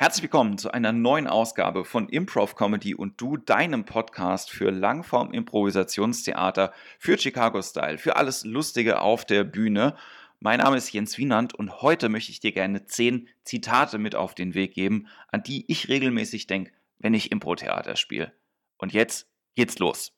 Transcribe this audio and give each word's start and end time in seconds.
Herzlich 0.00 0.22
willkommen 0.22 0.58
zu 0.58 0.70
einer 0.70 0.92
neuen 0.92 1.26
Ausgabe 1.26 1.84
von 1.84 2.08
Improv 2.08 2.54
Comedy 2.54 2.94
und 2.94 3.20
du, 3.20 3.36
deinem 3.36 3.84
Podcast 3.84 4.48
für 4.48 4.70
Langform 4.70 5.32
Improvisationstheater, 5.32 6.72
für 7.00 7.18
Chicago 7.18 7.60
Style, 7.62 7.98
für 7.98 8.14
alles 8.14 8.44
Lustige 8.44 9.00
auf 9.00 9.24
der 9.24 9.42
Bühne. 9.42 9.96
Mein 10.38 10.60
Name 10.60 10.76
ist 10.76 10.92
Jens 10.92 11.18
Wienand 11.18 11.52
und 11.52 11.82
heute 11.82 12.10
möchte 12.10 12.30
ich 12.30 12.38
dir 12.38 12.52
gerne 12.52 12.86
zehn 12.86 13.28
Zitate 13.42 13.98
mit 13.98 14.14
auf 14.14 14.36
den 14.36 14.54
Weg 14.54 14.72
geben, 14.72 15.08
an 15.32 15.42
die 15.42 15.64
ich 15.66 15.88
regelmäßig 15.88 16.46
denke, 16.46 16.70
wenn 17.00 17.12
ich 17.12 17.32
Impro-Theater 17.32 17.96
spiele. 17.96 18.32
Und 18.76 18.92
jetzt 18.92 19.26
geht's 19.56 19.80
los. 19.80 20.12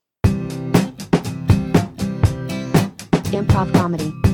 Improv 3.32 3.72
comedy. 3.72 4.29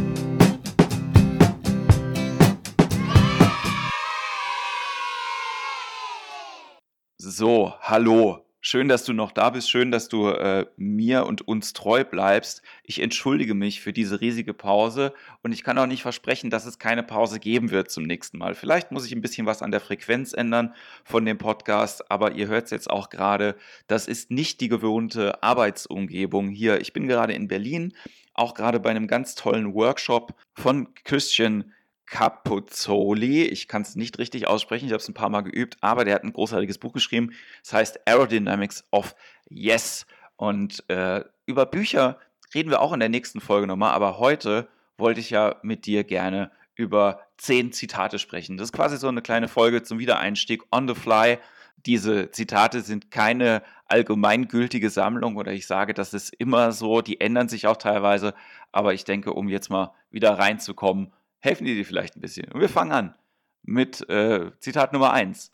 So, 7.39 7.75
hallo. 7.83 8.47
Schön, 8.63 8.89
dass 8.89 9.05
du 9.05 9.13
noch 9.13 9.31
da 9.31 9.51
bist. 9.51 9.69
Schön, 9.69 9.91
dass 9.91 10.09
du 10.09 10.29
äh, 10.29 10.65
mir 10.79 11.27
und 11.27 11.47
uns 11.47 11.75
treu 11.75 12.03
bleibst. 12.03 12.63
Ich 12.83 13.03
entschuldige 13.03 13.53
mich 13.53 13.83
für 13.83 13.93
diese 13.93 14.23
riesige 14.23 14.55
Pause 14.55 15.13
und 15.43 15.53
ich 15.53 15.63
kann 15.63 15.77
auch 15.77 15.85
nicht 15.85 16.01
versprechen, 16.01 16.49
dass 16.49 16.65
es 16.65 16.79
keine 16.79 17.03
Pause 17.03 17.39
geben 17.39 17.71
wird 17.71 17.91
zum 17.91 18.05
nächsten 18.05 18.39
Mal. 18.39 18.55
Vielleicht 18.55 18.91
muss 18.91 19.05
ich 19.05 19.13
ein 19.13 19.21
bisschen 19.21 19.47
was 19.47 19.61
an 19.61 19.71
der 19.71 19.81
Frequenz 19.81 20.33
ändern 20.33 20.75
von 21.05 21.27
dem 21.27 21.37
Podcast, 21.37 22.11
aber 22.11 22.33
ihr 22.33 22.47
hört 22.47 22.65
es 22.65 22.71
jetzt 22.71 22.89
auch 22.89 23.11
gerade. 23.11 23.57
Das 23.87 24.09
ist 24.09 24.31
nicht 24.31 24.63
die 24.63 24.69
gewohnte 24.69 25.43
Arbeitsumgebung 25.43 26.49
hier. 26.49 26.81
Ich 26.81 26.95
bin 26.95 27.07
gerade 27.07 27.35
in 27.35 27.49
Berlin, 27.49 27.93
auch 28.33 28.55
gerade 28.55 28.81
bei 28.81 28.89
einem 28.89 29.09
ganz 29.09 29.35
tollen 29.35 29.75
Workshop 29.75 30.33
von 30.55 30.89
Christian 31.05 31.71
Capuzzoli. 32.07 33.45
Ich 33.45 33.69
kann 33.69 33.83
es 33.83 33.97
nicht 33.97 34.19
richtig 34.19 34.47
aussprechen, 34.47 34.87
ich 34.87 34.93
habe 34.93 35.03
es 35.03 35.09
ein 35.09 35.15
paar 35.15 35.31
Mal 35.31 35.43
geübt, 35.43 35.77
aber 35.81 36.05
der 36.05 36.15
hat 36.15 36.25
ein 36.25 36.33
großartiges 36.33 36.79
Buch 36.79 36.93
geschrieben. 36.93 37.33
Es 37.63 37.73
heißt 37.73 38.07
Aerodynamics 38.07 38.85
of 38.91 39.15
Yes. 39.49 40.07
Und 40.37 40.89
äh, 40.89 41.25
über 41.47 41.67
Bücher 41.67 42.19
reden 42.55 42.71
wir 42.71 42.81
auch 42.81 42.93
in 42.93 43.01
der 43.01 43.09
nächsten 43.09 43.41
Folge 43.41 43.67
nochmal, 43.67 43.93
aber 43.93 44.19
heute 44.19 44.69
wollte 44.99 45.21
ich 45.21 45.31
ja 45.31 45.57
mit 45.63 45.87
dir 45.87 46.05
gerne 46.05 46.51
über 46.75 47.21
zehn 47.39 47.73
Zitate 47.73 48.19
sprechen. 48.19 48.57
Das 48.57 48.69
ist 48.69 48.73
quasi 48.73 48.97
so 48.97 49.09
eine 49.09 49.23
kleine 49.23 49.49
Folge 49.49 49.83
zum 49.83 49.99
Wiedereinstieg 49.99 50.63
on 50.71 50.89
the 50.89 50.95
fly. 50.95 51.39
Diese 51.85 52.31
Zitate 52.31 52.83
sind 52.83 53.11
keine 53.11 53.63
allgemeingültige 53.87 54.91
Sammlung 54.91 55.37
oder 55.37 55.53
ich 55.53 55.67
sage, 55.67 55.95
das 55.95 56.13
ist 56.13 56.35
immer 56.35 56.73
so, 56.73 57.01
die 57.01 57.21
ändern 57.21 57.49
sich 57.49 57.67
auch 57.67 57.77
teilweise, 57.77 58.35
aber 58.73 58.95
ich 58.95 59.05
denke, 59.05 59.33
um 59.33 59.49
jetzt 59.49 59.71
mal 59.71 59.95
wieder 60.11 60.39
reinzukommen, 60.39 61.13
helfen 61.41 61.65
die 61.65 61.75
dir 61.75 61.85
vielleicht 61.85 62.17
ein 62.17 62.21
bisschen. 62.21 62.51
Und 62.53 62.61
wir 62.61 62.69
fangen 62.69 62.93
an 62.93 63.15
mit 63.63 64.09
äh, 64.09 64.53
Zitat 64.61 64.93
Nummer 64.93 65.13
1 65.13 65.51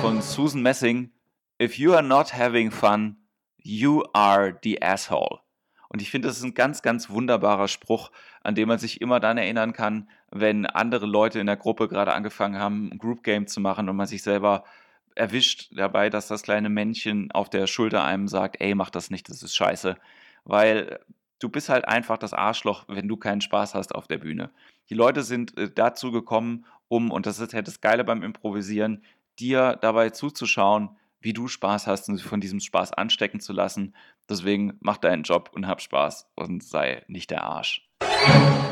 von 0.00 0.20
Susan 0.22 0.62
Messing. 0.62 1.12
If 1.60 1.78
you 1.78 1.92
are 1.92 2.02
not 2.02 2.34
having 2.34 2.70
fun, 2.70 3.16
you 3.56 4.04
are 4.12 4.58
the 4.62 4.82
asshole. 4.82 5.40
Und 5.88 6.02
ich 6.02 6.10
finde, 6.10 6.28
das 6.28 6.36
ist 6.36 6.44
ein 6.44 6.54
ganz, 6.54 6.82
ganz 6.82 7.08
wunderbarer 7.08 7.68
Spruch, 7.68 8.10
an 8.42 8.54
den 8.54 8.68
man 8.68 8.78
sich 8.78 9.00
immer 9.00 9.20
dann 9.20 9.38
erinnern 9.38 9.72
kann, 9.72 10.08
wenn 10.30 10.66
andere 10.66 11.06
Leute 11.06 11.40
in 11.40 11.46
der 11.46 11.56
Gruppe 11.56 11.88
gerade 11.88 12.12
angefangen 12.12 12.58
haben, 12.58 12.90
ein 12.92 12.98
Group 12.98 13.22
Game 13.22 13.46
zu 13.46 13.60
machen 13.60 13.88
und 13.88 13.96
man 13.96 14.06
sich 14.06 14.22
selber 14.22 14.64
erwischt 15.14 15.70
dabei, 15.72 16.10
dass 16.10 16.28
das 16.28 16.42
kleine 16.42 16.68
Männchen 16.68 17.32
auf 17.32 17.48
der 17.48 17.66
Schulter 17.66 18.04
einem 18.04 18.28
sagt, 18.28 18.60
ey, 18.60 18.74
mach 18.74 18.90
das 18.90 19.10
nicht, 19.10 19.28
das 19.28 19.42
ist 19.42 19.56
scheiße. 19.56 19.96
Weil 20.44 21.00
du 21.40 21.48
bist 21.48 21.70
halt 21.70 21.88
einfach 21.88 22.18
das 22.18 22.34
Arschloch, 22.34 22.84
wenn 22.88 23.08
du 23.08 23.16
keinen 23.16 23.40
Spaß 23.40 23.74
hast 23.74 23.94
auf 23.94 24.06
der 24.06 24.18
Bühne. 24.18 24.50
Die 24.90 24.94
Leute 24.94 25.22
sind 25.22 25.56
äh, 25.58 25.70
dazu 25.70 26.10
gekommen, 26.10 26.64
um, 26.88 27.10
und 27.10 27.26
das 27.26 27.38
ist 27.38 27.52
halt 27.52 27.66
das 27.66 27.80
Geile 27.80 28.04
beim 28.04 28.22
Improvisieren, 28.22 29.04
dir 29.38 29.78
dabei 29.80 30.10
zuzuschauen, 30.10 30.96
wie 31.20 31.32
du 31.32 31.48
Spaß 31.48 31.86
hast 31.86 32.08
und 32.08 32.20
von 32.20 32.40
diesem 32.40 32.60
Spaß 32.60 32.92
anstecken 32.92 33.40
zu 33.40 33.52
lassen. 33.52 33.94
Deswegen 34.28 34.78
mach 34.80 34.96
deinen 34.96 35.24
Job 35.24 35.50
und 35.52 35.66
hab 35.66 35.82
Spaß 35.82 36.30
und 36.34 36.62
sei 36.62 37.04
nicht 37.08 37.30
der 37.30 37.44
Arsch. 37.44 37.86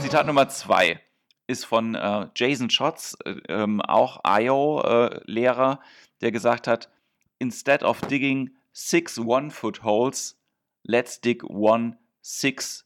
Zitat 0.00 0.26
Nummer 0.26 0.48
zwei 0.48 1.00
ist 1.46 1.64
von 1.66 1.94
äh, 1.94 2.28
Jason 2.34 2.70
Schotz, 2.70 3.16
äh, 3.24 3.34
ähm, 3.48 3.80
auch 3.80 4.20
IO-Lehrer, 4.26 5.72
äh, 5.72 5.76
der 6.20 6.32
gesagt 6.32 6.66
hat, 6.66 6.90
Instead 7.38 7.82
of 7.82 8.00
digging 8.00 8.50
six 8.72 9.18
one-foot 9.18 9.82
holes, 9.82 10.40
let's 10.84 11.20
dig 11.20 11.44
one 11.44 11.98
six-foot 12.22 12.82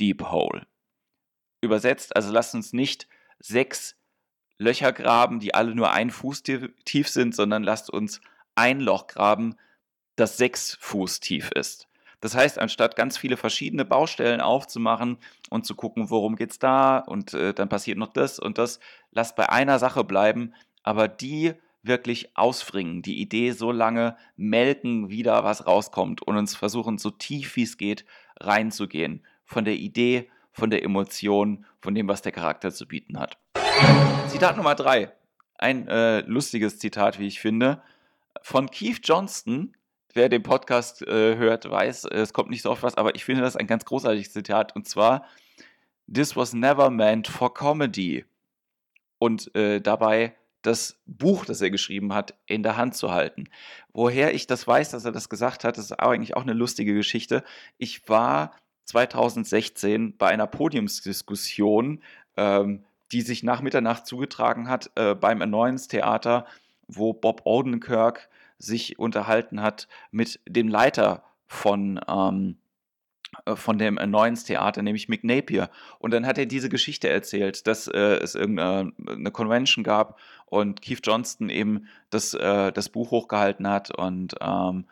deep 0.00 0.22
hole 0.22 0.66
übersetzt, 1.60 2.14
also 2.16 2.32
lasst 2.32 2.54
uns 2.54 2.72
nicht 2.72 3.08
sechs 3.38 3.96
Löcher 4.58 4.92
graben, 4.92 5.40
die 5.40 5.54
alle 5.54 5.74
nur 5.74 5.92
ein 5.92 6.10
Fuß 6.10 6.42
tief 6.42 7.08
sind, 7.08 7.34
sondern 7.34 7.62
lasst 7.62 7.90
uns 7.90 8.20
ein 8.54 8.80
Loch 8.80 9.06
graben, 9.06 9.56
das 10.16 10.36
sechs 10.36 10.76
Fuß 10.80 11.20
tief 11.20 11.50
ist. 11.54 11.86
Das 12.20 12.34
heißt, 12.34 12.58
anstatt 12.58 12.96
ganz 12.96 13.16
viele 13.16 13.36
verschiedene 13.36 13.84
Baustellen 13.84 14.40
aufzumachen 14.40 15.18
und 15.50 15.64
zu 15.64 15.76
gucken, 15.76 16.10
worum 16.10 16.34
geht 16.34 16.50
es 16.50 16.58
da 16.58 16.98
und 16.98 17.32
äh, 17.34 17.54
dann 17.54 17.68
passiert 17.68 17.98
noch 17.98 18.12
das 18.12 18.40
und 18.40 18.58
das, 18.58 18.80
lasst 19.12 19.36
bei 19.36 19.48
einer 19.48 19.78
Sache 19.78 20.02
bleiben, 20.02 20.54
aber 20.82 21.06
die 21.06 21.54
wirklich 21.84 22.36
ausfringen, 22.36 23.02
die 23.02 23.20
Idee 23.20 23.52
so 23.52 23.70
lange 23.70 24.16
melken, 24.36 25.10
wie 25.10 25.22
da 25.22 25.44
was 25.44 25.66
rauskommt 25.66 26.22
und 26.22 26.36
uns 26.36 26.56
versuchen, 26.56 26.98
so 26.98 27.10
tief 27.10 27.54
wie 27.54 27.62
es 27.62 27.78
geht, 27.78 28.04
reinzugehen. 28.40 29.24
Von 29.44 29.64
der 29.64 29.74
Idee 29.74 30.28
von 30.58 30.70
der 30.70 30.82
Emotion, 30.82 31.64
von 31.80 31.94
dem, 31.94 32.08
was 32.08 32.20
der 32.20 32.32
Charakter 32.32 32.72
zu 32.72 32.86
bieten 32.86 33.18
hat. 33.18 33.38
Zitat 34.28 34.56
Nummer 34.56 34.74
drei. 34.74 35.12
Ein 35.56 35.88
äh, 35.88 36.20
lustiges 36.20 36.78
Zitat, 36.78 37.18
wie 37.18 37.26
ich 37.26 37.40
finde, 37.40 37.82
von 38.42 38.70
Keith 38.70 39.00
Johnston. 39.02 39.74
Wer 40.14 40.28
den 40.28 40.42
Podcast 40.42 41.02
äh, 41.02 41.36
hört, 41.36 41.70
weiß, 41.70 42.04
es 42.06 42.32
kommt 42.32 42.50
nicht 42.50 42.62
so 42.62 42.70
oft 42.70 42.82
was, 42.82 42.96
aber 42.96 43.14
ich 43.14 43.24
finde 43.24 43.42
das 43.42 43.56
ein 43.56 43.66
ganz 43.66 43.84
großartiges 43.84 44.32
Zitat. 44.32 44.74
Und 44.74 44.88
zwar, 44.88 45.26
This 46.12 46.34
was 46.36 46.54
never 46.54 46.90
meant 46.90 47.28
for 47.28 47.52
comedy. 47.52 48.24
Und 49.18 49.54
äh, 49.54 49.80
dabei 49.80 50.34
das 50.62 51.00
Buch, 51.06 51.44
das 51.44 51.60
er 51.60 51.70
geschrieben 51.70 52.14
hat, 52.14 52.34
in 52.46 52.62
der 52.62 52.76
Hand 52.76 52.96
zu 52.96 53.12
halten. 53.12 53.44
Woher 53.92 54.34
ich 54.34 54.46
das 54.46 54.66
weiß, 54.66 54.90
dass 54.90 55.04
er 55.04 55.12
das 55.12 55.28
gesagt 55.28 55.64
hat, 55.64 55.78
ist 55.78 55.92
eigentlich 55.92 56.36
auch 56.36 56.42
eine 56.42 56.52
lustige 56.52 56.94
Geschichte. 56.94 57.44
Ich 57.76 58.08
war 58.08 58.52
2016 58.88 60.16
bei 60.16 60.28
einer 60.28 60.46
Podiumsdiskussion, 60.46 62.02
ähm, 62.36 62.84
die 63.12 63.20
sich 63.20 63.42
nach 63.42 63.60
Mitternacht 63.60 64.06
zugetragen 64.06 64.68
hat 64.68 64.90
äh, 64.94 65.14
beim 65.14 65.42
Annoyance 65.42 65.88
wo 66.86 67.12
Bob 67.12 67.42
Odenkirk 67.44 68.28
sich 68.58 68.98
unterhalten 68.98 69.60
hat 69.60 69.88
mit 70.10 70.40
dem 70.48 70.68
Leiter 70.68 71.22
von, 71.46 72.00
ähm, 72.08 72.56
äh, 73.44 73.56
von 73.56 73.76
dem 73.76 73.98
Annoyance 73.98 74.46
Theater, 74.46 74.82
nämlich 74.82 75.08
Mick 75.08 75.22
Napier. 75.22 75.68
Und 75.98 76.12
dann 76.12 76.26
hat 76.26 76.38
er 76.38 76.46
diese 76.46 76.70
Geschichte 76.70 77.10
erzählt, 77.10 77.66
dass 77.66 77.88
äh, 77.88 78.16
es 78.16 78.34
irgendeine 78.34 78.92
eine 79.06 79.30
Convention 79.30 79.84
gab 79.84 80.18
und 80.46 80.80
Keith 80.80 81.00
Johnston 81.04 81.50
eben 81.50 81.88
das, 82.08 82.32
äh, 82.32 82.72
das 82.72 82.88
Buch 82.88 83.10
hochgehalten 83.10 83.68
hat 83.68 83.96
und 83.96 84.34
ähm, 84.40 84.86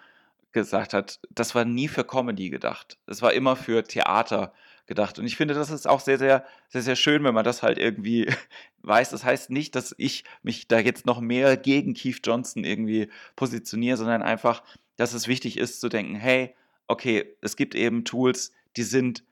gesagt 0.56 0.94
hat, 0.94 1.20
das 1.30 1.54
war 1.54 1.66
nie 1.66 1.86
für 1.86 2.02
Comedy 2.02 2.48
gedacht. 2.48 2.98
Es 3.06 3.20
war 3.20 3.34
immer 3.34 3.56
für 3.56 3.84
Theater 3.84 4.54
gedacht. 4.86 5.18
Und 5.18 5.26
ich 5.26 5.36
finde, 5.36 5.52
das 5.52 5.70
ist 5.70 5.86
auch 5.86 6.00
sehr, 6.00 6.18
sehr, 6.18 6.46
sehr, 6.68 6.80
sehr 6.80 6.96
schön, 6.96 7.22
wenn 7.24 7.34
man 7.34 7.44
das 7.44 7.62
halt 7.62 7.76
irgendwie 7.76 8.26
weiß. 8.82 9.10
Das 9.10 9.22
heißt 9.22 9.50
nicht, 9.50 9.74
dass 9.74 9.94
ich 9.98 10.24
mich 10.42 10.66
da 10.66 10.78
jetzt 10.78 11.04
noch 11.04 11.20
mehr 11.20 11.58
gegen 11.58 11.92
Keith 11.92 12.20
Johnson 12.24 12.64
irgendwie 12.64 13.10
positioniere, 13.36 13.98
sondern 13.98 14.22
einfach, 14.22 14.62
dass 14.96 15.12
es 15.12 15.28
wichtig 15.28 15.58
ist 15.58 15.80
zu 15.80 15.90
denken, 15.90 16.14
hey, 16.14 16.54
okay, 16.88 17.36
es 17.42 17.56
gibt 17.56 17.74
eben 17.74 18.04
Tools, 18.04 18.52
die 18.76 18.84
sind 18.84 19.24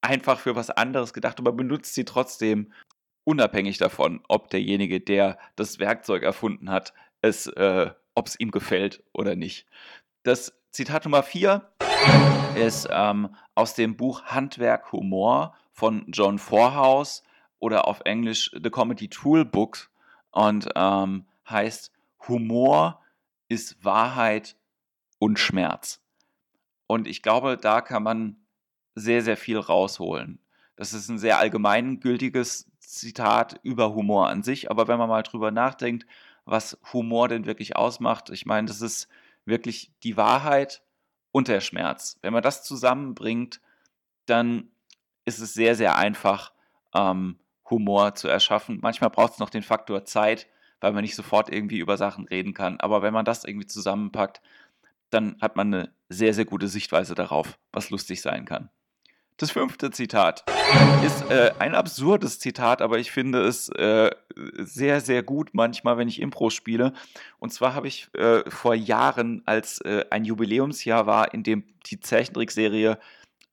einfach 0.00 0.40
für 0.40 0.56
was 0.56 0.70
anderes 0.70 1.12
gedacht, 1.12 1.38
aber 1.38 1.52
benutzt 1.52 1.94
sie 1.94 2.04
trotzdem 2.04 2.72
unabhängig 3.24 3.78
davon, 3.78 4.20
ob 4.28 4.50
derjenige, 4.50 5.00
der 5.00 5.38
das 5.54 5.78
Werkzeug 5.78 6.24
erfunden 6.24 6.70
hat, 6.70 6.92
es, 7.20 7.46
äh, 7.46 7.90
ob 8.14 8.26
es 8.26 8.40
ihm 8.40 8.50
gefällt 8.50 9.04
oder 9.12 9.36
nicht. 9.36 9.66
Das 10.26 10.52
Zitat 10.72 11.04
Nummer 11.04 11.22
vier 11.22 11.70
ist 12.56 12.88
ähm, 12.90 13.32
aus 13.54 13.74
dem 13.74 13.96
Buch 13.96 14.24
Handwerk 14.24 14.90
Humor 14.90 15.54
von 15.70 16.04
John 16.08 16.40
Forhouse 16.40 17.22
oder 17.60 17.86
auf 17.86 18.00
Englisch 18.04 18.50
The 18.52 18.70
Comedy 18.70 19.06
Toolbook 19.06 19.88
und 20.32 20.68
ähm, 20.74 21.26
heißt 21.48 21.92
Humor 22.26 23.00
ist 23.46 23.84
Wahrheit 23.84 24.56
und 25.20 25.38
Schmerz. 25.38 26.02
Und 26.88 27.06
ich 27.06 27.22
glaube, 27.22 27.56
da 27.56 27.80
kann 27.80 28.02
man 28.02 28.36
sehr, 28.96 29.22
sehr 29.22 29.36
viel 29.36 29.58
rausholen. 29.58 30.40
Das 30.74 30.92
ist 30.92 31.08
ein 31.08 31.18
sehr 31.18 31.38
allgemeingültiges 31.38 32.68
Zitat 32.80 33.60
über 33.62 33.94
Humor 33.94 34.28
an 34.28 34.42
sich, 34.42 34.72
aber 34.72 34.88
wenn 34.88 34.98
man 34.98 35.08
mal 35.08 35.22
drüber 35.22 35.52
nachdenkt, 35.52 36.04
was 36.44 36.80
Humor 36.92 37.28
denn 37.28 37.46
wirklich 37.46 37.76
ausmacht, 37.76 38.30
ich 38.30 38.44
meine, 38.44 38.66
das 38.66 38.80
ist 38.80 39.06
wirklich 39.46 39.92
die 40.02 40.16
Wahrheit 40.16 40.82
und 41.32 41.48
der 41.48 41.60
Schmerz. 41.60 42.18
Wenn 42.22 42.32
man 42.32 42.42
das 42.42 42.62
zusammenbringt, 42.64 43.60
dann 44.26 44.70
ist 45.24 45.38
es 45.38 45.54
sehr, 45.54 45.74
sehr 45.74 45.96
einfach, 45.96 46.52
ähm, 46.94 47.38
Humor 47.70 48.14
zu 48.14 48.28
erschaffen. 48.28 48.78
Manchmal 48.80 49.10
braucht 49.10 49.34
es 49.34 49.38
noch 49.38 49.50
den 49.50 49.62
Faktor 49.62 50.04
Zeit, 50.04 50.46
weil 50.80 50.92
man 50.92 51.02
nicht 51.02 51.16
sofort 51.16 51.52
irgendwie 51.52 51.78
über 51.78 51.96
Sachen 51.96 52.26
reden 52.26 52.54
kann. 52.54 52.78
Aber 52.80 53.02
wenn 53.02 53.12
man 53.14 53.24
das 53.24 53.44
irgendwie 53.44 53.66
zusammenpackt, 53.66 54.40
dann 55.10 55.36
hat 55.40 55.56
man 55.56 55.72
eine 55.72 55.94
sehr, 56.08 56.34
sehr 56.34 56.44
gute 56.44 56.68
Sichtweise 56.68 57.14
darauf, 57.14 57.58
was 57.72 57.90
lustig 57.90 58.22
sein 58.22 58.44
kann. 58.44 58.70
Das 59.38 59.50
fünfte 59.50 59.90
Zitat 59.90 60.44
ist 61.04 61.30
äh, 61.30 61.52
ein 61.58 61.74
absurdes 61.74 62.38
Zitat, 62.38 62.80
aber 62.80 62.98
ich 62.98 63.10
finde 63.10 63.42
es 63.42 63.68
äh, 63.68 64.10
sehr, 64.56 65.02
sehr 65.02 65.22
gut 65.22 65.50
manchmal, 65.52 65.98
wenn 65.98 66.08
ich 66.08 66.22
Impro 66.22 66.48
spiele. 66.48 66.94
Und 67.38 67.52
zwar 67.52 67.74
habe 67.74 67.86
ich 67.86 68.08
äh, 68.14 68.50
vor 68.50 68.74
Jahren, 68.74 69.42
als 69.44 69.82
äh, 69.82 70.06
ein 70.08 70.24
Jubiläumsjahr 70.24 71.06
war, 71.06 71.34
in 71.34 71.42
dem 71.42 71.64
die 71.84 72.00
Zeichentrickserie 72.00 72.98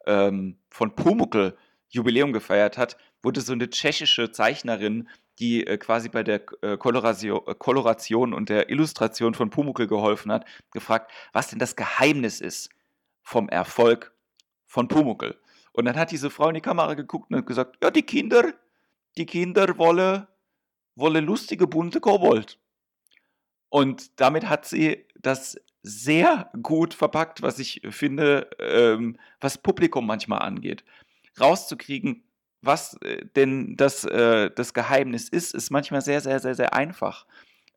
ähm, 0.06 0.58
von 0.70 0.96
Pumuckl 0.96 1.58
Jubiläum 1.90 2.32
gefeiert 2.32 2.78
hat, 2.78 2.96
wurde 3.22 3.42
so 3.42 3.52
eine 3.52 3.70
tschechische 3.70 4.32
Zeichnerin, 4.32 5.10
die 5.40 5.68
äh, 5.68 5.78
quasi 5.78 6.08
bei 6.08 6.24
der 6.24 6.44
äh, 6.62 6.78
Koloration, 6.78 8.34
und 8.34 8.48
der 8.48 8.70
Illustration 8.70 9.34
von 9.34 9.50
Pumuckl 9.50 9.88
geholfen 9.88 10.32
hat, 10.32 10.46
gefragt, 10.72 11.12
was 11.34 11.50
denn 11.50 11.60
das 11.60 11.76
Geheimnis 11.76 12.40
ist 12.40 12.70
vom 13.22 13.50
Erfolg 13.50 14.14
von 14.66 14.88
Pumuckl. 14.88 15.38
Und 15.74 15.86
dann 15.86 15.96
hat 15.96 16.12
diese 16.12 16.30
Frau 16.30 16.48
in 16.48 16.56
die 16.56 16.62
Kamera 16.62 16.94
geguckt 16.94 17.30
und 17.30 17.38
hat 17.38 17.46
gesagt, 17.46 17.78
ja, 17.84 17.92
die 17.92 18.04
Kinder, 18.04 18.54
die 19.18 19.26
Kinder 19.26 19.78
wollen, 19.78 20.28
wollen 20.96 21.26
lustige, 21.26 21.68
bunte 21.68 22.00
Kobold. 22.00 22.58
Und 23.70 24.20
damit 24.22 24.48
hat 24.48 24.66
sie 24.66 25.06
das 25.16 25.58
sehr 25.82 26.52
gut 26.62 26.94
verpackt, 26.94 27.42
was 27.42 27.60
ich 27.60 27.82
finde, 27.90 28.50
ähm, 28.60 29.18
was 29.42 29.58
Publikum 29.58 30.06
manchmal 30.06 30.40
angeht. 30.40 30.84
Rauszukriegen, 31.40 32.24
was 32.62 32.96
äh, 33.02 33.26
denn 33.36 33.76
das, 33.76 34.06
äh, 34.06 34.52
das 34.52 34.74
Geheimnis 34.74 35.28
ist, 35.28 35.54
ist 35.54 35.72
manchmal 35.72 36.02
sehr, 36.02 36.22
sehr, 36.22 36.40
sehr, 36.40 36.56
sehr 36.56 36.74
einfach. 36.74 37.26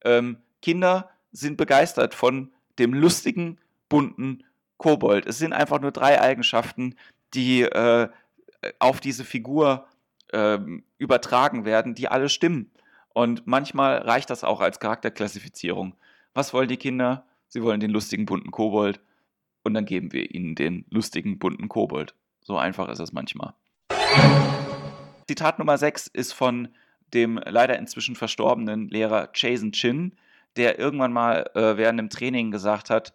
Ähm, 0.04 0.38
Kinder 0.62 1.10
sind 1.32 1.56
begeistert 1.56 2.14
von 2.14 2.52
dem 2.78 2.94
lustigen, 2.94 3.58
bunten 3.88 4.44
Kobold. 4.76 5.26
Es 5.26 5.38
sind 5.38 5.52
einfach 5.52 5.80
nur 5.80 5.92
drei 5.92 6.20
Eigenschaften, 6.20 6.94
die 7.36 7.62
äh, 7.62 8.08
auf 8.78 9.00
diese 9.00 9.24
Figur 9.24 9.86
äh, 10.32 10.58
übertragen 10.98 11.64
werden, 11.64 11.94
die 11.94 12.08
alle 12.08 12.28
stimmen. 12.28 12.72
Und 13.14 13.46
manchmal 13.46 13.98
reicht 13.98 14.30
das 14.30 14.44
auch 14.44 14.60
als 14.60 14.80
Charakterklassifizierung. 14.80 15.94
Was 16.34 16.52
wollen 16.52 16.68
die 16.68 16.76
Kinder? 16.76 17.24
Sie 17.48 17.62
wollen 17.62 17.80
den 17.80 17.90
lustigen 17.90 18.26
bunten 18.26 18.50
Kobold 18.50 19.00
und 19.62 19.74
dann 19.74 19.84
geben 19.84 20.12
wir 20.12 20.34
ihnen 20.34 20.54
den 20.54 20.84
lustigen 20.90 21.38
bunten 21.38 21.68
Kobold. 21.68 22.14
So 22.42 22.56
einfach 22.56 22.88
ist 22.88 22.98
es 22.98 23.12
manchmal. 23.12 23.54
Zitat 25.28 25.58
Nummer 25.58 25.78
6 25.78 26.08
ist 26.08 26.32
von 26.32 26.68
dem 27.14 27.40
leider 27.44 27.78
inzwischen 27.78 28.16
verstorbenen 28.16 28.88
Lehrer 28.88 29.30
Jason 29.34 29.72
Chin, 29.72 30.12
der 30.56 30.78
irgendwann 30.78 31.12
mal 31.12 31.50
äh, 31.54 31.76
während 31.76 31.98
dem 31.98 32.10
Training 32.10 32.50
gesagt 32.50 32.90
hat, 32.90 33.14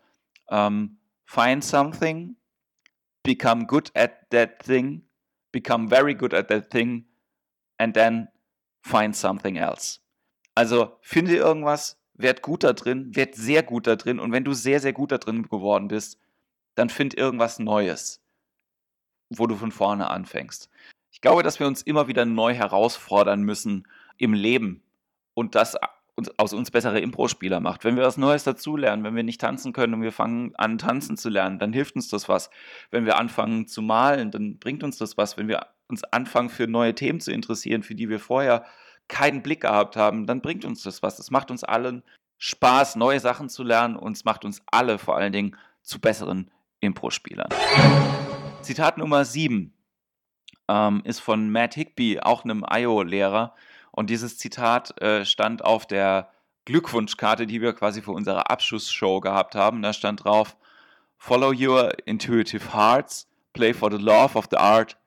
ähm, 0.50 0.98
find 1.26 1.64
something 1.64 2.36
become 3.24 3.66
good 3.66 3.92
at 3.96 4.30
that 4.32 4.60
thing, 4.64 5.04
become 5.52 5.88
very 5.88 6.14
good 6.14 6.34
at 6.34 6.48
that 6.50 6.70
thing, 6.70 7.06
and 7.78 7.94
then 7.94 8.28
find 8.82 9.16
something 9.16 9.58
else. 9.58 10.00
Also 10.56 10.98
finde 11.02 11.36
irgendwas, 11.36 11.98
werd 12.14 12.42
gut 12.42 12.64
da 12.64 12.74
drin, 12.74 13.16
werd 13.16 13.36
sehr 13.36 13.64
gut 13.64 13.88
da 13.88 13.96
drin 13.96 14.20
und 14.20 14.32
wenn 14.32 14.44
du 14.44 14.54
sehr, 14.54 14.80
sehr 14.80 14.94
gut 14.94 15.12
da 15.12 15.18
drin 15.18 15.44
geworden 15.44 15.88
bist, 15.88 16.20
dann 16.76 16.90
find 16.90 17.14
irgendwas 17.14 17.60
Neues, 17.60 18.22
wo 19.30 19.48
du 19.48 19.56
von 19.56 19.72
vorne 19.72 20.10
anfängst. 20.10 20.70
Ich 21.12 21.22
glaube, 21.22 21.44
dass 21.44 21.60
wir 21.60 21.68
uns 21.68 21.82
immer 21.82 22.08
wieder 22.08 22.26
neu 22.26 22.54
herausfordern 22.54 23.44
müssen 23.44 23.88
im 24.18 24.34
Leben 24.34 24.84
und 25.34 25.56
das 25.56 25.78
uns, 26.22 26.40
aus 26.40 26.54
uns 26.54 26.72
bessere 26.72 27.00
Impro-Spieler 27.00 27.60
macht. 27.60 27.84
Wenn 27.84 27.96
wir 27.96 28.04
was 28.04 28.18
Neues 28.18 28.44
dazulernen, 28.44 29.04
wenn 29.04 29.16
wir 29.16 29.24
nicht 29.24 29.42
tanzen 29.42 29.74
können 29.74 29.96
und 29.96 30.02
wir 30.02 30.12
fangen 30.12 30.54
an, 30.56 30.78
tanzen 30.78 31.18
zu 31.18 31.30
lernen, 31.30 31.60
dann 31.60 31.74
hilft 31.74 31.96
uns 31.96 32.08
das 32.10 32.30
was. 32.30 32.50
Wenn 32.92 33.06
wir 33.06 33.18
anfangen 33.18 33.68
zu 33.68 33.82
malen, 33.82 34.32
dann 34.32 34.60
bringt 34.60 34.84
uns 34.84 34.98
das 34.98 35.18
was. 35.18 35.38
Wenn 35.38 35.48
wir 35.48 35.66
uns 35.88 36.04
anfangen, 36.04 36.50
für 36.50 36.68
neue 36.68 36.96
Themen 36.96 37.20
zu 37.20 37.32
interessieren, 37.32 37.84
für 37.84 37.96
die 37.96 38.10
wir 38.10 38.20
vorher 38.20 38.66
keinen 39.08 39.42
Blick 39.42 39.62
gehabt 39.62 39.98
haben, 39.98 40.26
dann 40.26 40.42
bringt 40.42 40.64
uns 40.64 40.84
das 40.84 41.02
was. 41.04 41.20
Es 41.20 41.32
macht 41.32 41.52
uns 41.52 41.64
allen 41.64 42.04
Spaß, 42.38 42.96
neue 42.96 43.20
Sachen 43.20 43.50
zu 43.50 43.64
lernen 43.64 43.96
und 43.96 44.16
es 44.16 44.26
macht 44.26 44.46
uns 44.46 44.62
alle 44.68 44.98
vor 44.98 45.18
allen 45.18 45.34
Dingen 45.34 45.58
zu 45.82 46.00
besseren 46.00 46.50
Impro-Spielern. 46.80 47.50
Zitat 48.62 48.98
Nummer 48.98 49.26
7 49.26 49.74
ähm, 50.68 51.02
ist 51.04 51.20
von 51.20 51.52
Matt 51.52 51.76
Higby, 51.76 52.20
auch 52.22 52.44
einem 52.44 52.64
IO-Lehrer. 52.70 53.56
Und 53.92 54.10
dieses 54.10 54.38
Zitat 54.38 55.00
äh, 55.02 55.26
stand 55.26 55.64
auf 55.64 55.86
der 55.86 56.30
Glückwunschkarte, 56.66 57.48
die 57.48 57.62
wir 57.62 57.74
quasi 57.74 58.02
für 58.02 58.12
unsere 58.12 58.50
Abschlussshow 58.50 59.20
gehabt 59.20 59.56
haben. 59.56 59.82
Da 59.82 59.94
stand 59.94 60.24
drauf: 60.24 60.56
Follow 61.18 61.52
your 61.52 61.92
intuitive 62.06 62.74
hearts, 62.74 63.28
play 63.54 63.74
for 63.74 63.92
the 63.92 63.98
love 63.98 64.38
of 64.38 64.48
the 64.50 64.58
art 64.58 64.98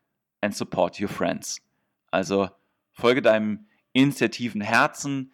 and 0.41 0.55
support 0.55 1.01
your 1.01 1.09
friends. 1.09 1.63
Also 2.11 2.51
folge 2.93 3.23
deinem 3.23 3.67
initiativen 3.93 4.61
Herzen, 4.61 5.33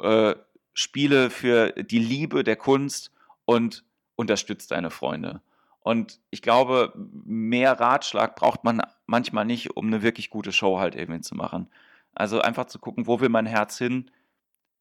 äh, 0.00 0.34
spiele 0.72 1.30
für 1.30 1.72
die 1.72 1.98
Liebe 1.98 2.44
der 2.44 2.56
Kunst 2.56 3.12
und 3.44 3.84
unterstütze 4.14 4.68
deine 4.68 4.90
Freunde. 4.90 5.42
Und 5.80 6.20
ich 6.30 6.42
glaube, 6.42 6.92
mehr 6.96 7.78
Ratschlag 7.78 8.34
braucht 8.34 8.64
man 8.64 8.82
manchmal 9.06 9.44
nicht, 9.44 9.76
um 9.76 9.86
eine 9.86 10.02
wirklich 10.02 10.30
gute 10.30 10.52
Show 10.52 10.78
halt 10.78 10.96
irgendwie 10.96 11.20
zu 11.20 11.34
machen. 11.36 11.68
Also 12.16 12.40
einfach 12.40 12.64
zu 12.64 12.78
gucken, 12.78 13.06
wo 13.06 13.20
will 13.20 13.28
mein 13.28 13.44
Herz 13.44 13.76
hin? 13.76 14.10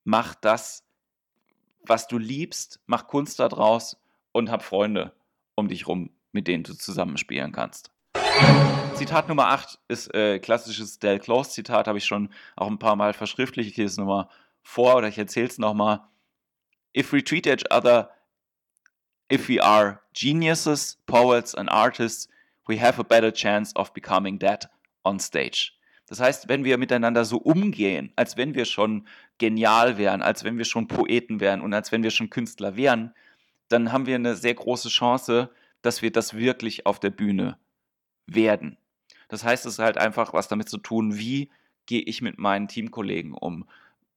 Mach 0.06 0.36
das, 0.36 0.86
was 1.84 2.08
du 2.08 2.18
liebst, 2.18 2.80
mach 2.86 3.08
Kunst 3.08 3.40
daraus 3.40 3.98
und 4.32 4.50
hab 4.50 4.64
Freunde 4.64 5.14
um 5.56 5.68
dich 5.68 5.88
rum, 5.88 6.12
mit 6.32 6.48
denen 6.48 6.64
du 6.64 6.74
zusammenspielen 6.74 7.52
kannst. 7.52 7.92
Zitat 8.96 9.28
Nummer 9.28 9.48
8 9.48 9.80
ist 9.90 10.14
äh, 10.14 10.40
klassisches 10.40 11.00
Del 11.00 11.20
Close 11.20 11.52
Zitat, 11.52 11.90
habe 11.90 11.98
ich 11.98 12.06
schon 12.06 12.30
auch 12.56 12.68
ein 12.68 12.80
paar 12.80 12.96
Mal 12.96 13.14
verschriftlicht. 13.14 13.72
Ich 13.72 13.78
lese 13.78 13.92
es 13.92 13.98
nochmal 13.98 14.30
vor 14.64 14.96
oder 14.96 15.10
ich 15.10 15.18
erzähle 15.18 15.48
es 15.48 15.58
nochmal. 15.58 16.02
If 16.96 17.12
we 17.12 17.22
treat 17.22 17.46
each 17.46 17.70
other, 17.70 18.12
if 19.30 19.50
we 19.50 19.62
are 19.62 20.00
geniuses, 20.14 20.98
poets 21.06 21.54
and 21.54 21.70
artists, 21.70 22.30
we 22.66 22.80
have 22.80 22.98
a 22.98 23.04
better 23.04 23.34
chance 23.34 23.76
of 23.76 23.94
becoming 23.94 24.40
that 24.40 24.70
on 25.04 25.20
stage. 25.20 25.75
Das 26.08 26.20
heißt, 26.20 26.48
wenn 26.50 26.64
wir 26.64 26.78
miteinander 26.78 27.26
so 27.26 27.38
umgehen, 27.38 28.14
als 28.16 28.38
wenn 28.38 28.54
wir 28.54 28.66
schon 28.66 29.08
genial 29.38 29.98
wären, 29.98 30.22
als 30.22 30.44
wenn 30.44 30.58
wir 30.58 30.66
schon 30.66 30.88
Poeten 30.88 31.40
wären 31.40 31.62
und 31.62 31.74
als 31.74 31.92
wenn 31.92 32.04
wir 32.04 32.12
schon 32.12 32.30
Künstler 32.30 32.76
wären, 32.76 33.14
dann 33.70 33.92
haben 33.92 34.06
wir 34.06 34.16
eine 34.16 34.36
sehr 34.36 34.54
große 34.54 34.90
Chance, 34.90 35.50
dass 35.82 36.02
wir 36.02 36.12
das 36.12 36.36
wirklich 36.36 36.86
auf 36.86 37.00
der 37.00 37.10
Bühne 37.10 37.58
werden. 38.28 38.78
Das 39.28 39.44
heißt, 39.44 39.66
es 39.66 39.74
ist 39.74 39.80
halt 39.80 39.98
einfach 39.98 40.34
was 40.34 40.48
damit 40.48 40.70
zu 40.70 40.78
tun, 40.78 41.18
wie 41.18 41.50
gehe 41.88 42.02
ich 42.02 42.22
mit 42.22 42.38
meinen 42.38 42.68
Teamkollegen 42.68 43.34
um. 43.34 43.68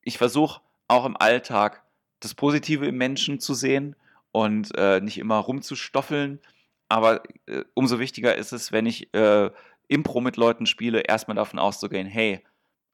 Ich 0.03 0.19
versuche 0.19 0.61
auch 0.87 1.05
im 1.07 1.17
Alltag 1.17 1.83
das 2.21 2.35
Positive 2.35 2.87
im 2.87 2.97
Menschen 2.97 3.41
zu 3.41 3.55
sehen 3.55 3.97
und 4.33 4.77
äh, 4.77 5.01
nicht 5.01 5.19
immer 5.19 5.37
rumzustoffeln. 5.37 6.41
Aber 6.89 7.23
äh, 7.47 7.65
umso 7.75 7.99
wichtiger 7.99 8.35
ist 8.35 8.53
es, 8.53 8.73
wenn 8.73 8.87
ich 8.87 9.13
äh, 9.15 9.51
Impro 9.89 10.21
mit 10.21 10.37
Leuten 10.37 10.67
spiele, 10.67 11.01
erstmal 11.01 11.37
davon 11.37 11.59
auszugehen, 11.59 12.07
hey, 12.07 12.45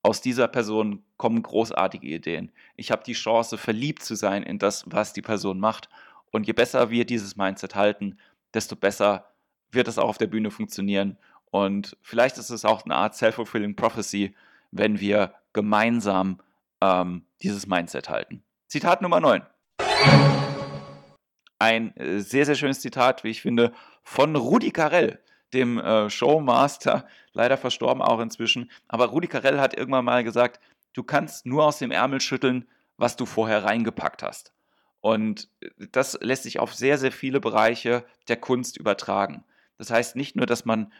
aus 0.02 0.20
dieser 0.20 0.48
Person 0.48 1.02
kommen 1.16 1.42
großartige 1.42 2.06
Ideen. 2.06 2.52
Ich 2.76 2.90
habe 2.90 3.02
die 3.04 3.14
Chance, 3.14 3.58
verliebt 3.58 4.02
zu 4.02 4.14
sein 4.14 4.42
in 4.42 4.58
das, 4.58 4.84
was 4.86 5.12
die 5.12 5.22
Person 5.22 5.58
macht. 5.58 5.88
Und 6.30 6.46
je 6.46 6.52
besser 6.52 6.90
wir 6.90 7.04
dieses 7.06 7.36
Mindset 7.36 7.74
halten, 7.74 8.18
desto 8.52 8.76
besser 8.76 9.30
wird 9.70 9.88
es 9.88 9.98
auch 9.98 10.08
auf 10.08 10.18
der 10.18 10.26
Bühne 10.26 10.50
funktionieren. 10.50 11.16
Und 11.50 11.96
vielleicht 12.02 12.38
ist 12.38 12.50
es 12.50 12.64
auch 12.64 12.84
eine 12.84 12.96
Art 12.96 13.14
Self-Fulfilling 13.14 13.76
Prophecy, 13.76 14.34
wenn 14.70 15.00
wir 15.00 15.34
gemeinsam 15.52 16.40
ähm, 16.80 17.24
dieses 17.42 17.66
Mindset 17.66 18.08
halten. 18.08 18.42
Zitat 18.66 19.02
Nummer 19.02 19.20
9. 19.20 19.42
Ein 21.58 21.96
äh, 21.96 22.18
sehr, 22.20 22.44
sehr 22.44 22.56
schönes 22.56 22.80
Zitat, 22.80 23.24
wie 23.24 23.30
ich 23.30 23.40
finde, 23.40 23.72
von 24.02 24.36
Rudi 24.36 24.70
Carell 24.70 25.20
dem 25.54 25.78
äh, 25.78 26.10
Showmaster, 26.10 27.06
leider 27.32 27.56
verstorben 27.56 28.02
auch 28.02 28.20
inzwischen. 28.20 28.70
Aber 28.88 29.06
Rudi 29.06 29.28
Carell 29.28 29.60
hat 29.60 29.76
irgendwann 29.76 30.04
mal 30.04 30.24
gesagt, 30.24 30.60
du 30.92 31.02
kannst 31.02 31.46
nur 31.46 31.64
aus 31.64 31.78
dem 31.78 31.90
Ärmel 31.90 32.20
schütteln, 32.20 32.66
was 32.96 33.16
du 33.16 33.26
vorher 33.26 33.64
reingepackt 33.64 34.22
hast. 34.22 34.52
Und 35.00 35.48
äh, 35.60 35.68
das 35.92 36.18
lässt 36.20 36.42
sich 36.42 36.58
auf 36.58 36.74
sehr, 36.74 36.98
sehr 36.98 37.12
viele 37.12 37.40
Bereiche 37.40 38.04
der 38.28 38.36
Kunst 38.36 38.76
übertragen. 38.76 39.44
Das 39.78 39.90
heißt 39.90 40.16
nicht 40.16 40.36
nur, 40.36 40.46
dass 40.46 40.64
man 40.64 40.92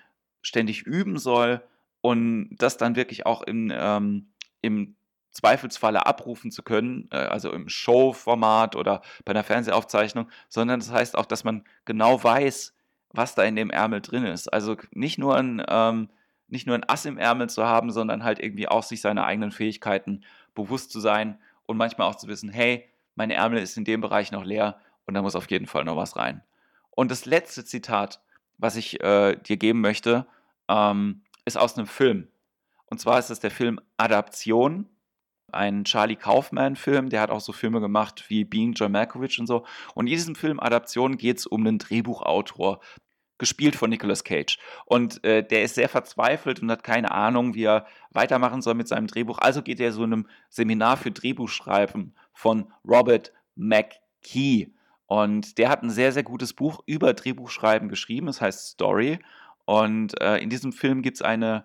ständig 0.43 0.83
üben 0.83 1.19
soll 1.19 1.63
und 2.01 2.57
das 2.59 2.77
dann 2.77 2.97
wirklich 2.97 3.27
auch 3.27 3.43
in, 3.43 3.73
ähm, 3.75 4.29
im 4.61 4.97
Zweifelsfalle 5.31 6.07
abrufen 6.07 6.51
zu 6.51 6.63
können, 6.63 7.09
äh, 7.11 7.17
also 7.17 7.53
im 7.53 7.69
Showformat 7.69 8.77
oder 8.77 9.03
bei 9.25 9.31
einer 9.31 9.43
Fernsehaufzeichnung, 9.43 10.29
sondern 10.49 10.81
das 10.81 10.93
heißt 10.93 11.17
auch, 11.17 11.27
dass 11.27 11.45
man 11.45 11.65
genau 11.85 12.23
weiß, 12.23 12.75
was 13.15 13.35
da 13.35 13.45
in 13.45 13.57
dem 13.57 13.71
Ärmel 13.71 14.01
drin 14.01 14.25
ist. 14.25 14.53
Also 14.53 14.77
nicht 14.93 15.19
nur 15.19 15.37
ein, 15.37 15.63
ähm, 15.69 16.09
nicht 16.49 16.67
nur 16.67 16.77
ein 16.77 16.89
Ass 16.89 17.05
im 17.05 17.17
Ärmel 17.17 17.49
zu 17.49 17.65
haben, 17.65 17.91
sondern 17.91 18.25
halt 18.25 18.41
irgendwie 18.41 18.69
auch 18.69 18.83
sich 18.83 19.01
seiner 19.01 19.25
eigenen 19.25 19.53
Fähigkeiten 19.53 20.25
bewusst 20.55 20.91
zu 20.91 21.01
sein 21.01 21.39
und 21.67 21.77
manchmal 21.77 22.09
auch 22.09 22.17
zu 22.17 22.29
wissen, 22.29 22.51
hey, 22.51 22.89
meine 23.15 23.35
Ärmel 23.35 23.61
ist 23.61 23.77
in 23.77 23.85
dem 23.85 24.01
Bereich 24.01 24.33
noch 24.33 24.45
leer 24.45 24.79
und 25.07 25.15
da 25.15 25.23
muss 25.23 25.37
auf 25.37 25.51
jeden 25.51 25.67
Fall 25.67 25.85
noch 25.85 25.97
was 25.97 26.17
rein. 26.17 26.43
Und 26.91 27.11
das 27.11 27.25
letzte 27.25 27.65
Zitat, 27.65 28.21
was 28.59 28.77
ich 28.77 29.01
äh, 29.03 29.37
dir 29.37 29.57
geben 29.57 29.81
möchte, 29.81 30.27
ähm, 30.69 31.23
ist 31.45 31.57
aus 31.57 31.77
einem 31.77 31.87
Film. 31.87 32.29
Und 32.87 32.99
zwar 32.99 33.19
ist 33.19 33.31
es 33.31 33.41
der 33.41 33.51
Film 33.51 33.81
Adaption, 33.97 34.89
ein 35.53 35.85
Charlie 35.85 36.17
Kaufman-Film, 36.17 37.11
der 37.11 37.21
hat 37.21 37.31
auch 37.31 37.41
so 37.41 37.53
Filme 37.53 37.81
gemacht 37.81 38.25
wie 38.29 38.45
Being 38.45 38.73
John 38.73 38.93
Malkovich 38.93 39.39
und 39.39 39.47
so. 39.47 39.65
Und 39.95 40.07
in 40.07 40.13
diesem 40.13 40.35
Film 40.35 40.59
Adaption 40.59 41.17
geht 41.17 41.39
es 41.39 41.47
um 41.47 41.67
einen 41.67 41.79
Drehbuchautor, 41.79 42.81
gespielt 43.39 43.77
von 43.77 43.91
Nicolas 43.91 44.25
Cage. 44.25 44.59
Und 44.87 45.25
äh, 45.25 45.47
der 45.47 45.63
ist 45.63 45.75
sehr 45.75 45.89
verzweifelt 45.89 46.61
und 46.61 46.71
hat 46.71 46.85
keine 46.85 47.11
Ahnung, 47.11 47.55
wie 47.55 47.65
er 47.65 47.87
weitermachen 48.11 48.63
soll 48.63 48.75
mit 48.75 48.89
seinem 48.89 49.07
Drehbuch. 49.07 49.39
Also 49.39 49.63
geht 49.63 49.81
er 49.81 49.93
so 49.93 50.03
einem 50.03 50.27
Seminar 50.49 50.97
für 50.97 51.11
Drehbuchschreiben 51.11 52.15
von 52.33 52.73
Robert 52.87 53.33
McKee. 53.57 54.73
Und 55.07 55.59
der 55.59 55.69
hat 55.69 55.83
ein 55.83 55.91
sehr, 55.91 56.13
sehr 56.13 56.23
gutes 56.23 56.53
Buch 56.53 56.81
über 56.87 57.13
Drehbuchschreiben 57.13 57.89
geschrieben. 57.89 58.29
Es 58.29 58.41
heißt 58.41 58.69
Story. 58.69 59.19
Und 59.65 60.21
äh, 60.21 60.39
in 60.39 60.51
diesem 60.51 60.73
Film 60.73 61.03
gibt 61.03 61.17
es 61.17 61.23
eine, 61.23 61.65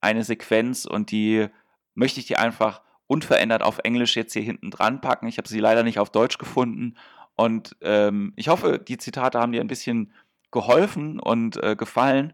eine 0.00 0.24
Sequenz 0.24 0.84
und 0.84 1.10
die 1.10 1.48
möchte 1.94 2.20
ich 2.20 2.26
dir 2.26 2.38
einfach 2.38 2.82
unverändert 3.06 3.62
auf 3.62 3.80
Englisch 3.82 4.16
jetzt 4.16 4.32
hier 4.32 4.42
hinten 4.42 4.70
dran 4.70 5.00
packen. 5.00 5.26
Ich 5.26 5.36
habe 5.36 5.48
sie 5.48 5.58
leider 5.58 5.82
nicht 5.82 5.98
auf 5.98 6.10
Deutsch 6.10 6.38
gefunden. 6.38 6.94
Und 7.34 7.76
ähm, 7.80 8.32
ich 8.36 8.48
hoffe, 8.48 8.78
die 8.78 8.98
Zitate 8.98 9.40
haben 9.40 9.52
dir 9.52 9.60
ein 9.60 9.66
bisschen 9.66 10.12
geholfen 10.50 11.20
und 11.20 11.62
äh, 11.62 11.76
gefallen. 11.76 12.32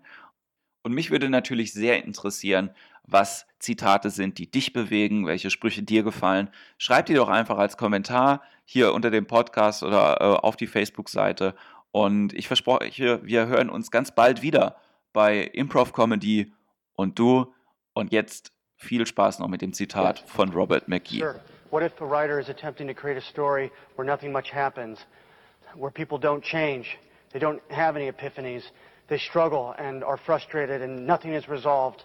Und 0.82 0.92
mich 0.92 1.10
würde 1.10 1.28
natürlich 1.28 1.72
sehr 1.72 2.04
interessieren, 2.04 2.70
was 3.02 3.46
Zitate 3.58 4.10
sind, 4.10 4.38
die 4.38 4.50
dich 4.50 4.72
bewegen, 4.72 5.26
welche 5.26 5.50
Sprüche 5.50 5.82
dir 5.82 6.02
gefallen. 6.02 6.50
Schreib 6.78 7.06
die 7.06 7.14
doch 7.14 7.28
einfach 7.28 7.58
als 7.58 7.76
Kommentar 7.76 8.42
hier 8.64 8.92
unter 8.92 9.10
dem 9.10 9.26
Podcast 9.26 9.82
oder 9.82 10.20
äh, 10.20 10.24
auf 10.24 10.56
die 10.56 10.66
Facebook-Seite. 10.66 11.54
Und 11.92 12.32
ich 12.34 12.46
verspreche, 12.46 13.20
wir 13.24 13.46
hören 13.46 13.70
uns 13.70 13.90
ganz 13.90 14.14
bald 14.14 14.42
wieder 14.42 14.76
bei 15.12 15.40
Improv 15.40 15.92
Comedy 15.92 16.52
und 16.94 17.18
du. 17.18 17.52
Und 17.94 18.12
jetzt 18.12 18.52
viel 18.76 19.06
Spaß 19.06 19.38
noch 19.38 19.48
mit 19.48 19.62
dem 19.62 19.72
Zitat 19.72 20.20
von 20.26 20.50
Robert 20.50 20.88
McGee. 20.88 21.20
Sure. 21.20 21.40
What 21.70 21.82
if 21.82 22.00
a 22.00 22.04
writer 22.04 22.38
is 22.38 22.48
attempting 22.48 22.86
to 22.86 22.94
create 22.94 23.18
a 23.18 23.20
story 23.20 23.72
where 23.96 24.06
nothing 24.06 24.30
much 24.30 24.52
happens, 24.52 25.00
where 25.74 25.90
people 25.90 26.18
don't 26.18 26.42
change, 26.42 26.96
they 27.32 27.38
don't 27.38 27.62
have 27.70 27.96
any 27.96 28.10
epiphanies, 28.10 28.62
they 29.08 29.18
struggle 29.18 29.74
and 29.78 30.02
are 30.02 30.16
frustrated 30.16 30.82
and 30.82 31.06
nothing 31.06 31.32
is 31.32 31.48
resolved? 31.48 32.02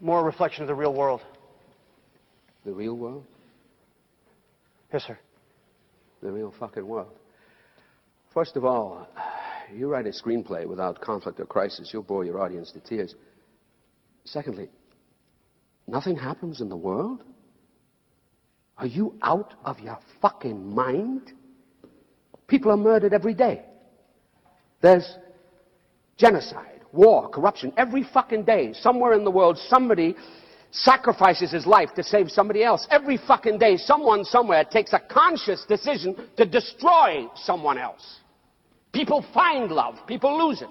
More 0.00 0.20
a 0.20 0.24
reflection 0.24 0.62
of 0.62 0.68
the 0.68 0.74
real 0.74 0.94
world. 0.94 1.20
The 2.64 2.72
real 2.72 2.96
world? 2.96 3.24
Yes, 4.92 5.04
sir. 5.06 5.18
The 6.22 6.30
real 6.30 6.52
fucking 6.58 6.86
world. 6.86 7.12
First 8.34 8.56
of 8.56 8.64
all, 8.64 9.08
you 9.74 9.88
write 9.88 10.06
a 10.06 10.10
screenplay 10.10 10.66
without 10.66 11.00
conflict 11.00 11.40
or 11.40 11.46
crisis, 11.46 11.90
you'll 11.92 12.02
bore 12.02 12.24
your 12.24 12.40
audience 12.40 12.72
to 12.72 12.80
tears. 12.80 13.14
Secondly, 14.24 14.68
nothing 15.86 16.16
happens 16.16 16.60
in 16.60 16.68
the 16.68 16.76
world? 16.76 17.22
Are 18.78 18.86
you 18.86 19.14
out 19.22 19.54
of 19.64 19.78
your 19.80 19.98
fucking 20.22 20.74
mind? 20.74 21.32
People 22.46 22.72
are 22.72 22.76
murdered 22.76 23.12
every 23.12 23.34
day. 23.34 23.64
There's 24.80 25.16
genocide, 26.16 26.80
war, 26.92 27.28
corruption. 27.28 27.72
Every 27.76 28.02
fucking 28.02 28.44
day, 28.44 28.72
somewhere 28.72 29.12
in 29.12 29.24
the 29.24 29.30
world, 29.30 29.58
somebody 29.58 30.16
sacrifices 30.72 31.50
his 31.50 31.66
life 31.66 31.90
to 31.96 32.02
save 32.02 32.30
somebody 32.30 32.62
else. 32.62 32.86
Every 32.90 33.16
fucking 33.16 33.58
day, 33.58 33.76
someone 33.76 34.24
somewhere 34.24 34.64
takes 34.64 34.92
a 34.92 35.00
conscious 35.00 35.64
decision 35.68 36.16
to 36.36 36.46
destroy 36.46 37.26
someone 37.34 37.78
else. 37.78 38.20
People 38.92 39.24
find 39.34 39.70
love, 39.70 39.98
people 40.06 40.46
lose 40.48 40.62
it. 40.62 40.68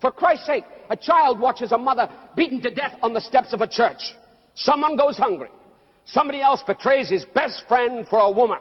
For 0.00 0.10
Christ's 0.10 0.46
sake, 0.46 0.64
a 0.90 0.96
child 0.96 1.40
watches 1.40 1.72
a 1.72 1.78
mother 1.78 2.08
beaten 2.36 2.60
to 2.62 2.70
death 2.70 2.96
on 3.02 3.14
the 3.14 3.20
steps 3.20 3.52
of 3.52 3.60
a 3.60 3.66
church. 3.66 4.14
Someone 4.54 4.96
goes 4.96 5.16
hungry. 5.16 5.48
Somebody 6.04 6.40
else 6.40 6.62
betrays 6.62 7.08
his 7.08 7.24
best 7.24 7.64
friend 7.66 8.06
for 8.08 8.18
a 8.20 8.30
woman. 8.30 8.58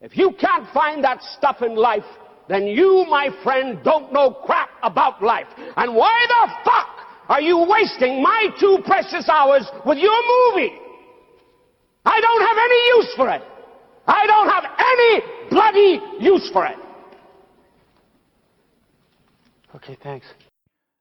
If 0.00 0.16
you 0.16 0.32
can't 0.32 0.68
find 0.72 1.02
that 1.04 1.22
stuff 1.22 1.62
in 1.62 1.74
life, 1.74 2.04
then 2.48 2.66
you, 2.66 3.04
my 3.08 3.28
friend, 3.42 3.78
don't 3.84 4.12
know 4.12 4.32
crap 4.32 4.70
about 4.82 5.22
life. 5.22 5.46
And 5.76 5.94
why 5.94 6.26
the 6.28 6.52
fuck 6.64 6.88
are 7.28 7.40
you 7.40 7.58
wasting 7.58 8.22
my 8.22 8.48
two 8.58 8.78
precious 8.84 9.28
hours 9.28 9.66
with 9.84 9.98
your 9.98 10.18
movie? 10.34 10.72
I 12.06 12.20
don't 12.20 12.40
have 12.48 12.58
any 12.58 12.80
use 12.96 13.14
for 13.16 13.28
it. 13.28 13.42
I 14.06 14.26
don't 14.26 14.48
have 14.48 14.64
any 14.78 15.22
bloody 15.50 16.00
use 16.20 16.50
for 16.50 16.64
it. 16.66 16.78
Okay, 19.74 19.96
thanks. 20.02 20.26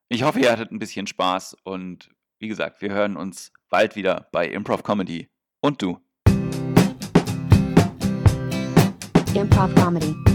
Ich 0.09 0.23
hoffe, 0.23 0.39
ihr 0.39 0.51
hattet 0.51 0.71
ein 0.71 0.79
bisschen 0.79 1.07
Spaß 1.07 1.55
und 1.63 2.09
wie 2.39 2.47
gesagt, 2.47 2.81
wir 2.81 2.91
hören 2.91 3.15
uns 3.17 3.51
bald 3.69 3.95
wieder 3.95 4.27
bei 4.31 4.47
Improv 4.47 4.83
Comedy. 4.83 5.29
Und 5.61 5.81
du? 5.81 5.97
Improv 9.33 9.73
Comedy. 9.75 10.26